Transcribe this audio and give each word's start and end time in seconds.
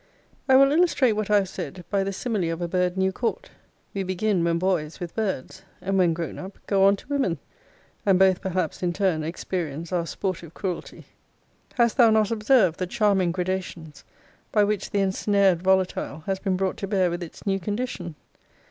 I 0.49 0.55
will 0.55 0.71
illustrate 0.71 1.11
what 1.11 1.29
I 1.29 1.35
have 1.35 1.47
said 1.49 1.85
by 1.91 2.03
the 2.03 2.11
simile 2.11 2.51
of 2.51 2.59
a 2.59 2.67
bird 2.67 2.97
new 2.97 3.11
caught. 3.11 3.51
We 3.93 4.01
begin, 4.01 4.43
when 4.43 4.57
boys, 4.57 4.99
with 4.99 5.13
birds; 5.15 5.61
and 5.79 5.95
when 5.95 6.13
grown 6.15 6.39
up, 6.39 6.57
go 6.65 6.85
on 6.85 6.95
to 6.95 7.07
women; 7.07 7.37
and 8.03 8.17
both 8.17 8.41
perhaps, 8.41 8.81
in 8.81 8.93
turn, 8.93 9.21
experience 9.21 9.91
our 9.91 10.07
sportive 10.07 10.55
cruelty. 10.55 11.05
Hast 11.75 11.97
thou 11.97 12.09
not 12.09 12.31
observed, 12.31 12.79
the 12.79 12.87
charming 12.87 13.31
gradations 13.31 14.03
by 14.51 14.63
which 14.63 14.89
the 14.89 15.01
ensnared 15.01 15.61
volatile 15.61 16.21
has 16.25 16.39
been 16.39 16.57
brought 16.57 16.77
to 16.77 16.87
bear 16.87 17.11
with 17.11 17.21
its 17.21 17.45
new 17.45 17.59
condition? 17.59 18.15